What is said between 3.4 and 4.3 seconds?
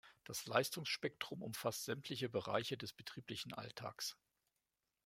Alltags.